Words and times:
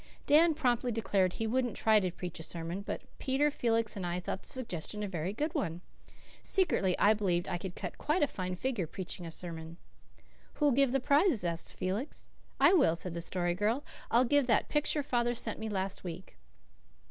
Dan 0.25 0.55
promptly 0.55 0.91
declared 0.91 1.33
he 1.33 1.45
wouldn't 1.45 1.77
try 1.77 1.99
to 1.99 2.09
preach 2.11 2.39
a 2.39 2.43
sermon; 2.43 2.81
but 2.81 3.01
Peter, 3.19 3.51
Felix 3.51 3.95
and 3.95 4.03
I 4.03 4.19
thought 4.19 4.41
the 4.41 4.49
suggestion 4.49 5.03
a 5.03 5.07
very 5.07 5.31
good 5.31 5.53
one. 5.53 5.81
Secretly, 6.41 6.97
I 6.97 7.13
believed 7.13 7.47
I 7.47 7.59
could 7.59 7.75
cut 7.75 7.99
quite 7.99 8.23
a 8.23 8.27
fine 8.27 8.55
figure 8.55 8.87
preaching 8.87 9.27
a 9.27 9.29
sermon. 9.31 9.77
"Who'll 10.53 10.71
give 10.71 10.91
the 10.91 10.99
prize?" 10.99 11.43
asked 11.45 11.77
Felix. 11.77 12.29
"I 12.59 12.73
will," 12.73 12.95
said 12.95 13.13
the 13.13 13.21
Story 13.21 13.53
Girl. 13.53 13.83
"I'll 14.09 14.25
give 14.25 14.47
that 14.47 14.69
picture 14.69 15.03
father 15.03 15.35
sent 15.35 15.59
me 15.59 15.69
last 15.69 16.03
week." 16.03 16.35